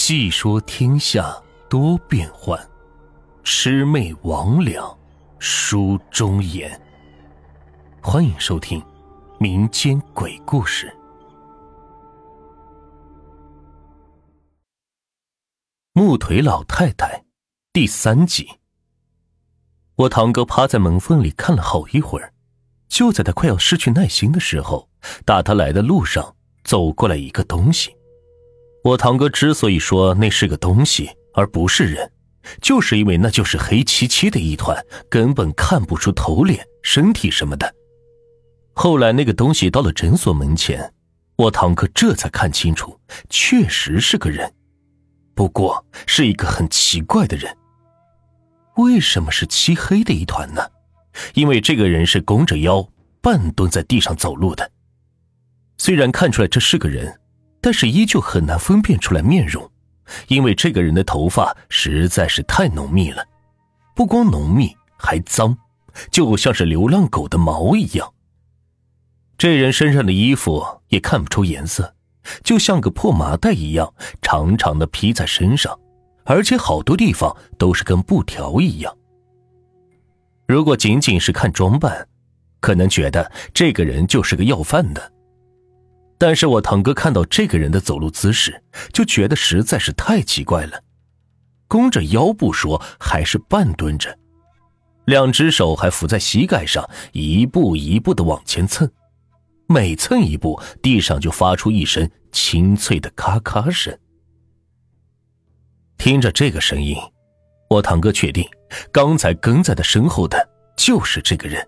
[0.00, 1.36] 细说天下
[1.68, 2.56] 多变幻，
[3.42, 4.96] 魑魅魍魉
[5.40, 6.80] 书中言。
[8.00, 8.80] 欢迎收听
[9.40, 10.86] 民间鬼故事
[15.92, 17.18] 《木腿老太太》
[17.72, 18.48] 第三集。
[19.96, 22.32] 我堂哥趴在门缝里看了好一会儿，
[22.88, 24.88] 就在他快要失去耐心的时候，
[25.24, 27.97] 打他来的路上走过来一个东西。
[28.88, 32.10] 我堂哥之所以说那是个东西而不是人，
[32.62, 37.70] 就是因为那就是黑漆漆的一团，根本看不出头脸、身体什么的。
[38.72, 40.90] 后来那个东西到了诊所门前，
[41.36, 42.98] 我堂哥这才看清楚，
[43.28, 44.50] 确实是个人，
[45.34, 47.54] 不过是一个很奇怪的人。
[48.76, 50.62] 为什么是漆黑的一团呢？
[51.34, 52.88] 因为这个人是弓着腰，
[53.20, 54.70] 半蹲在地上走路的。
[55.76, 57.20] 虽然看出来这是个人。
[57.68, 59.70] 但是依旧很难分辨出来面容，
[60.28, 63.22] 因为这个人的头发实在是太浓密了，
[63.94, 65.54] 不光浓密，还脏，
[66.10, 68.10] 就像是流浪狗的毛一样。
[69.36, 71.94] 这人身上的衣服也看不出颜色，
[72.42, 73.92] 就像个破麻袋一样，
[74.22, 75.78] 长长的披在身上，
[76.24, 78.96] 而且好多地方都是跟布条一样。
[80.46, 82.08] 如果仅仅是看装扮，
[82.60, 85.12] 可能觉得这个人就是个要饭的。
[86.18, 88.60] 但是我堂哥看到这个人的走路姿势，
[88.92, 90.82] 就觉得实在是太奇怪了。
[91.68, 94.18] 弓着腰不说，还是半蹲着，
[95.04, 98.90] 两只手还扶在膝盖上，一步一步的往前蹭。
[99.68, 103.96] 每蹭一步，地上就发出一声清脆的咔咔声。
[105.98, 106.96] 听着这个声音，
[107.68, 108.48] 我堂哥确定，
[108.90, 111.64] 刚才跟在他身后的就是这个人。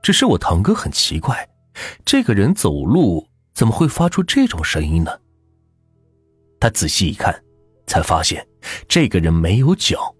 [0.00, 1.46] 只是我堂哥很奇怪。
[2.04, 5.10] 这个人走路怎么会发出这种声音呢？
[6.60, 7.42] 他仔细一看，
[7.86, 8.46] 才发现
[8.86, 10.14] 这个人没有脚，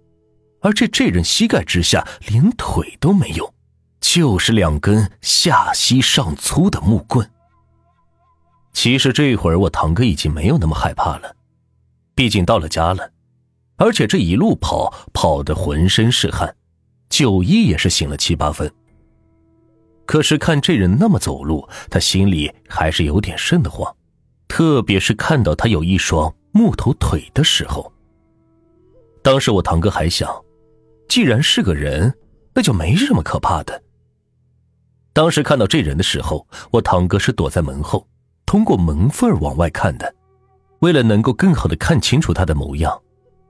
[0.61, 3.55] 而且这人膝盖之下连腿都没有，
[4.01, 7.31] 就是两根下膝上粗的木棍。
[8.73, 11.37] 其实这会儿我堂哥已经没有那么害怕了，
[12.15, 13.11] 毕竟到了家了，
[13.77, 16.57] 而且这一路跑跑得浑身是汗，
[17.09, 18.73] 酒意也是醒了七八分。
[20.05, 23.95] 可是看这人那么走路，他心里还是有点瘆得慌，
[24.49, 27.91] 特别是看到他有一双木头腿的时候。
[29.23, 30.29] 当时我堂哥还想，
[31.09, 32.13] 既然是个人，
[32.55, 33.83] 那就没什么可怕的。
[35.13, 38.07] 当时看到这人的时候，我堂哥是躲在门后，
[38.45, 40.15] 通过门缝往外看的。
[40.81, 43.01] 为了能够更好的看清楚他的模样，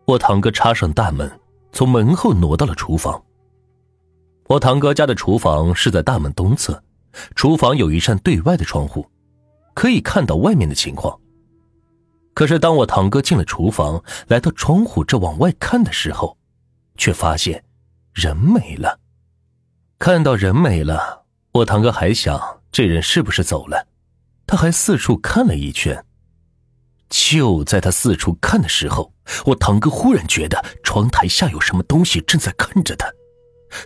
[0.04, 1.30] 我堂哥插上大门，
[1.72, 3.22] 从门后挪到了厨房。
[4.52, 6.82] 我堂哥家的厨房是在大门东侧，
[7.34, 9.10] 厨房有一扇对外的窗户，
[9.72, 11.18] 可以看到外面的情况。
[12.34, 16.36] 可是当我堂哥进了厨房，来到窗户这往外看的时候，
[16.98, 17.64] 却发现
[18.12, 19.00] 人没了。
[19.98, 23.86] 看到人没了，我堂哥还想这人是不是走了，
[24.46, 26.04] 他还四处看了一圈。
[27.08, 29.14] 就在他四处看的时候，
[29.46, 33.10] 我堂哥忽然觉得窗台下有什么东西正在看着他。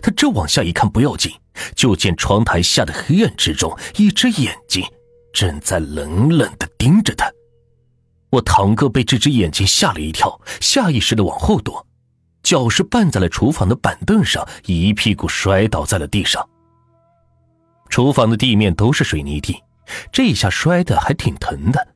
[0.01, 1.31] 他这往下一看不要紧，
[1.75, 4.85] 就见窗台下的黑暗之中，一只眼睛
[5.33, 7.31] 正在冷冷的盯着他。
[8.29, 11.87] 我堂哥被这只眼睛吓了一跳，下意识的往后躲，
[12.43, 16.47] 脚是绊在了厨房的板凳上，一屁股摔倒在了地上。
[17.89, 19.63] 厨房的地面都是水泥地，
[20.11, 21.87] 这一下摔的还挺疼的。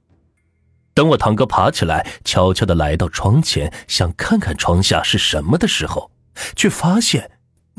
[0.94, 6.10] 等我堂哥爬起来，悄悄的来到窗前，想看看窗下是什么的时候，
[6.56, 7.30] 却发现。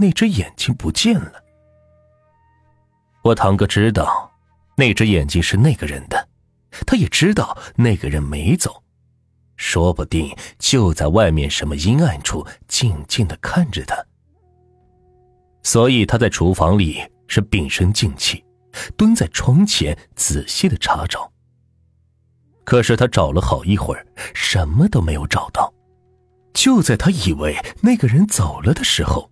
[0.02, 1.34] 那只眼睛不见了。
[3.22, 4.32] 我堂哥知道，
[4.76, 6.28] 那只眼睛是那个人的，
[6.84, 8.82] 他也知道那个人没走，
[9.54, 13.96] 说不定就在外面什么阴暗处静静的看着他。
[15.62, 18.44] 所以他在厨房里是屏声静气，
[18.96, 21.30] 蹲在窗前仔细的查找。
[22.64, 25.72] 可是他找了好一会儿，什么都没有找到。
[26.52, 29.30] 就在他以为那个人走了的时候。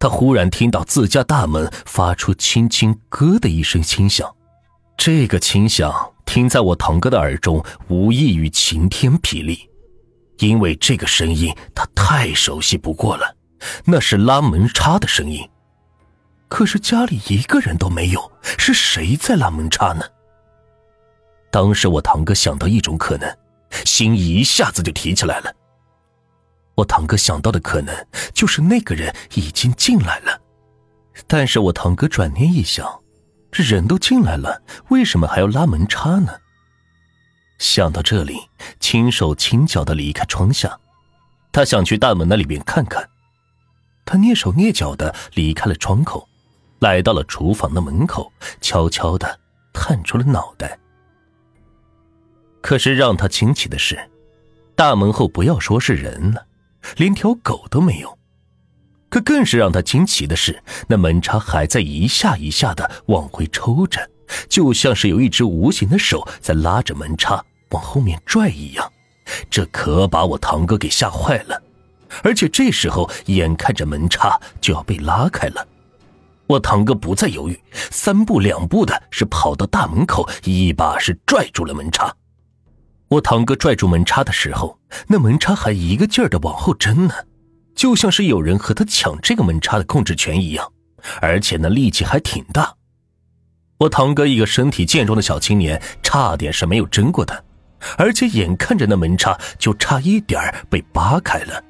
[0.00, 4.34] 他忽然听到自家大门发出轻轻“咯”的一声轻响，
[4.96, 5.92] 这个轻响
[6.24, 9.68] 听在我堂哥的耳中，无异于晴天霹雳，
[10.38, 13.36] 因为这个声音他太熟悉不过了，
[13.84, 15.46] 那是拉门插的声音。
[16.48, 20.02] 可是家里一个人都没有，是谁在拉门插呢？
[21.52, 23.36] 当时我堂哥想到一种可能，
[23.84, 25.52] 心一下子就提起来了。
[26.80, 27.94] 我堂哥想到的可能
[28.32, 30.40] 就是那个人已经进来了，
[31.26, 33.00] 但是我堂哥转念一想，
[33.52, 36.32] 这人都进来了，为什么还要拉门插呢？
[37.58, 38.48] 想到这里，
[38.78, 40.78] 轻手轻脚的离开窗下，
[41.52, 43.08] 他想去大门那里边看看。
[44.06, 46.26] 他蹑手蹑脚的离开了窗口，
[46.78, 49.38] 来到了厨房的门口，悄悄的
[49.74, 50.78] 探出了脑袋。
[52.62, 54.10] 可是让他惊奇的是，
[54.74, 56.46] 大门后不要说是人了，
[56.96, 58.18] 连条狗都没有。
[59.08, 64.08] 可更是让他惊奇的是，那门插还在一下一下的往回抽着，
[64.48, 68.92] 就像是有一只无形的手在拉着门插往后面拽一样。
[69.48, 71.60] 这可把我堂哥给吓坏了。
[72.22, 75.66] 而且这时候，眼看着门插就要被拉开了，
[76.46, 82.12] 我堂哥不再犹豫，三步两步的是跑到大门口，一把是拽住了门插。
[83.10, 84.78] 我堂哥拽住门插的时候，
[85.08, 87.14] 那门插还一个劲儿的往后挣呢，
[87.74, 90.72] 就像是有人和他抢这个门插的控制权一样，
[91.20, 92.72] 而且那力气还挺大。
[93.78, 97.42] 我堂哥一个身体健壮的小青年，差点是没有争过他，
[97.98, 100.40] 而且眼看着那门插就差一点
[100.70, 101.60] 被扒开了，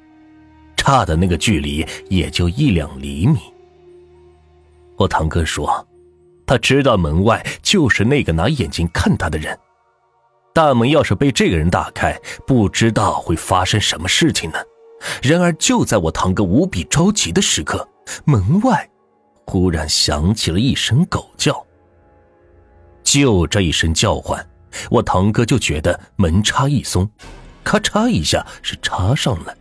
[0.77, 3.39] 差的那个距离也就一两厘米。
[4.95, 5.87] 我堂哥说，
[6.45, 9.57] 他知道门外就是那个拿眼睛看他的人。
[10.53, 14.57] 大门要是被这个人打开，不知道会发生什么事情呢？
[15.23, 17.87] 然而，就在我堂哥无比着急的时刻，
[18.25, 18.89] 门外
[19.47, 21.65] 忽然响起了一声狗叫。
[23.03, 24.47] 就这一声叫唤，
[24.89, 27.09] 我堂哥就觉得门插一松，
[27.63, 29.55] 咔嚓一下是插上了。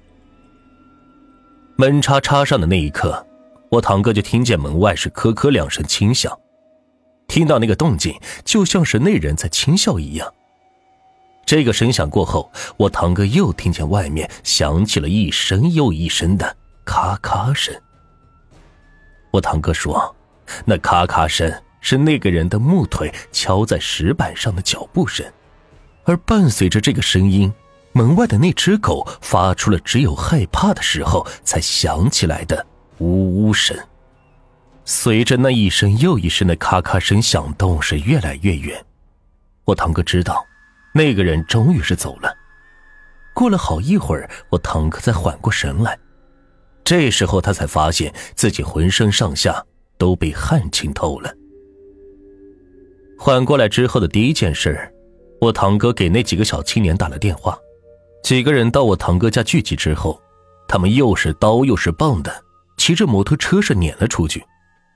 [1.76, 3.26] 门插插上的那一刻，
[3.70, 6.36] 我堂哥就听见门外是咳咳两声轻响，
[7.28, 8.14] 听到那个动静，
[8.44, 10.30] 就像是那人在轻笑一样。
[11.50, 17.74] 这个声响过后，我堂哥又听见外面响起了一声又一声的咔咔声。
[19.32, 20.14] 我堂哥说，
[20.64, 25.26] 那咔咔声是那个人的木腿敲在石板上的脚步声，
[26.04, 27.52] 而伴随着这个声音，
[27.90, 32.64] 门外的那只狗发出了只有害怕的时候才响起来的
[32.98, 33.76] 呜呜声。
[34.84, 38.80] 随着那一声又一声的咔咔声响动是越来越远，
[39.64, 40.46] 我堂哥知道。
[40.92, 42.34] 那个人终于是走了。
[43.32, 45.98] 过了好一会儿，我堂哥才缓过神来，
[46.84, 49.64] 这时候他才发现自己浑身上下
[49.96, 51.32] 都被汗浸透了。
[53.18, 54.92] 缓过来之后的第一件事，
[55.40, 57.56] 我堂哥给那几个小青年打了电话。
[58.22, 60.20] 几个人到我堂哥家聚集之后，
[60.66, 62.44] 他们又是刀又是棒的，
[62.76, 64.44] 骑着摩托车是撵了出去，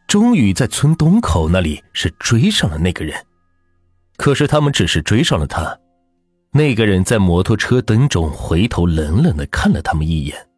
[0.08, 3.14] 终于在村东口那里是追上了那个人。
[4.16, 5.78] 可是他们只是追上了他。
[6.56, 10.48] 那个人在摩托车灯中回头冷冷的看了他们一眼，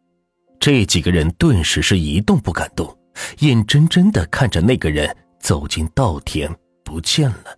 [0.59, 2.95] 这几个人顿时是一动不敢动，
[3.39, 7.57] 眼睁睁的看着那个人走进稻田不见了。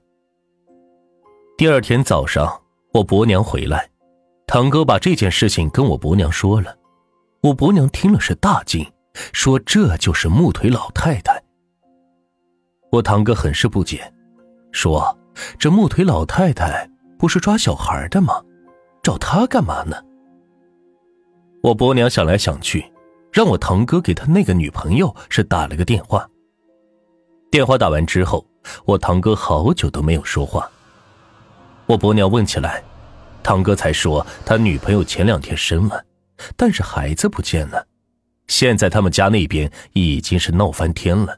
[1.57, 2.49] 第二天早上，
[2.93, 3.89] 我伯娘回来，
[4.47, 6.73] 堂哥把这件事情跟我伯娘说了，
[7.41, 8.89] 我伯娘听了是大惊，
[9.33, 11.43] 说这就是木腿老太太。
[12.89, 14.09] 我堂哥很是不解，
[14.71, 15.13] 说
[15.57, 16.89] 这木腿老太太。
[17.19, 18.41] 不是抓小孩的吗？
[19.03, 19.97] 找他干嘛呢？
[21.61, 22.89] 我伯娘想来想去，
[23.33, 26.25] 让我堂哥给他那个女朋友是打了个电话。
[27.51, 28.47] 电话打完之后，
[28.85, 30.71] 我堂哥好久都没有说话。
[31.87, 32.81] 我伯娘问起来，
[33.43, 36.01] 堂哥才说他女朋友前两天生了，
[36.55, 37.85] 但是孩子不见了，
[38.47, 41.37] 现在他们家那边已经是闹翻天了。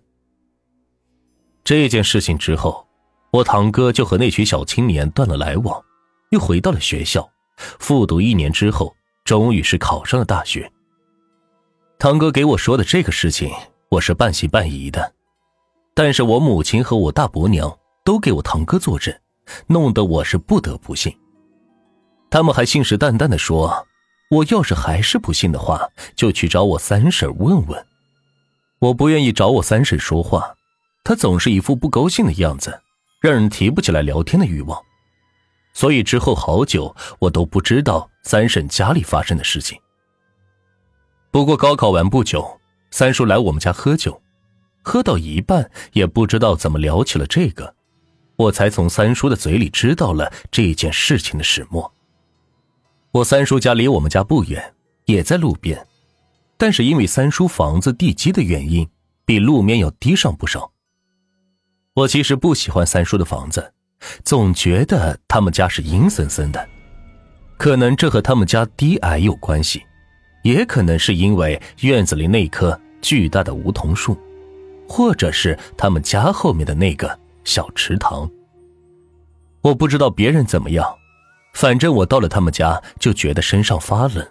[1.64, 2.88] 这件事情之后。
[3.32, 5.82] 我堂哥就和那群小青年断了来往，
[6.32, 7.30] 又回到了学校，
[7.80, 10.70] 复读一年之后，终于是考上了大学。
[11.98, 13.50] 堂哥给我说的这个事情，
[13.88, 15.14] 我是半信半疑的，
[15.94, 17.74] 但是我母亲和我大伯娘
[18.04, 19.18] 都给我堂哥作证，
[19.68, 21.16] 弄得我是不得不信。
[22.30, 23.88] 他们还信誓旦旦的说，
[24.30, 27.86] 我要是还是不信的话，就去找我三婶问问。
[28.80, 30.54] 我不愿意找我三婶说话，
[31.06, 32.82] 她总是一副不高兴的样子。
[33.22, 34.82] 让人提不起来聊天的欲望，
[35.74, 39.80] 所以之后好久我都不知道三婶家里发生的事情。
[41.30, 42.60] 不过高考完不久，
[42.90, 44.20] 三叔来我们家喝酒，
[44.82, 47.76] 喝到一半也不知道怎么聊起了这个，
[48.38, 51.94] 我才从三叔的嘴里知道了这件事情的始末。
[53.12, 54.74] 我三叔家离我们家不远，
[55.06, 55.86] 也在路边，
[56.58, 58.90] 但是因为三叔房子地基的原因，
[59.26, 60.72] 比路面要低上不少。
[61.94, 63.74] 我其实不喜欢三叔的房子，
[64.24, 66.70] 总觉得他们家是阴森森的。
[67.58, 69.84] 可能这和他们家低矮有关系，
[70.44, 74.18] 也可能是因为院子里那棵巨大的梧桐树，
[74.88, 78.30] 或者是他们家后面的那个小池塘。
[79.62, 80.88] 我不知道别人怎么样，
[81.54, 84.26] 反正我到了他们家就觉得身上发冷，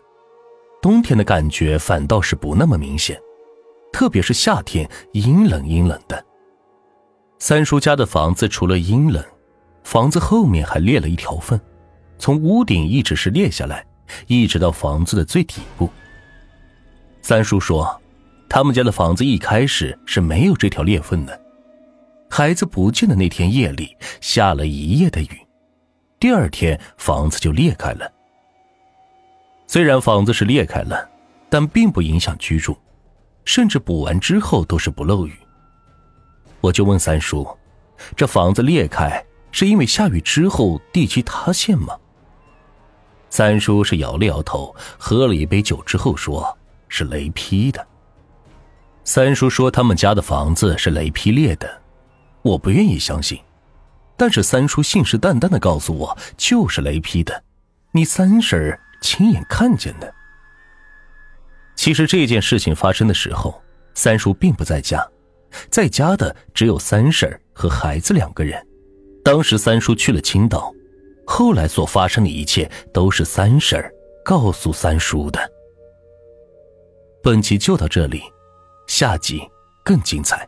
[0.80, 3.20] 冬天的感觉反倒是不那么明显，
[3.92, 6.24] 特别是夏天阴冷阴冷的。
[7.42, 9.24] 三叔家的房子除了阴冷，
[9.82, 11.58] 房子后面还裂了一条缝，
[12.18, 13.84] 从屋顶一直是裂下来，
[14.26, 15.88] 一直到房子的最底部。
[17.22, 17.98] 三叔说，
[18.46, 21.40] 他们家的房子一开始是没有这条裂缝的，
[22.28, 25.30] 孩子不见的那天夜里下了一夜的雨。
[26.18, 28.12] 第二天，房子就裂开了。
[29.66, 31.08] 虽然房子是裂开了，
[31.48, 32.76] 但并不影响居住，
[33.46, 35.32] 甚至补完之后都是不漏雨。
[36.60, 37.46] 我就问三叔
[38.16, 41.96] ：“这房子裂开是因为下雨之后地基塌陷吗？”
[43.30, 47.86] 三叔是摇了摇头，喝了一杯酒之后说：“是雷劈的。”
[49.04, 51.80] 三叔说他们家的房子是雷劈裂的，
[52.42, 53.40] 我不愿意相信。
[54.16, 57.42] 但是三叔信誓旦旦的告诉我，就是雷劈的，
[57.92, 60.12] 你三婶亲眼看见的。
[61.74, 63.62] 其实这件事情发生的时候，
[63.94, 65.02] 三叔并不在家，
[65.70, 68.66] 在家的只有三婶和孩子两个人。
[69.22, 70.72] 当时三叔去了青岛，
[71.26, 73.82] 后来所发生的一切都是三婶
[74.24, 75.38] 告诉三叔的。
[77.22, 78.22] 本集就到这里，
[78.86, 79.40] 下集
[79.84, 80.46] 更精彩。